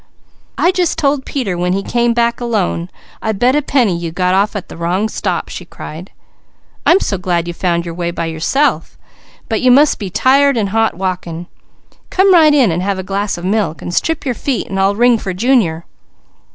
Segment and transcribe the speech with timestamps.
[0.57, 2.89] "I just told Peter when he came back alone,
[3.21, 6.09] I bet a penny you'd got off at the wrong stop!" she cried.
[6.87, 8.97] "I'm so glad you found your way by yourself.
[9.47, 11.45] But you must be tired and hot walking.
[12.09, 14.95] Come right in and have a glass of milk, then strip your feet and I'll
[14.95, 15.85] ring for Junior."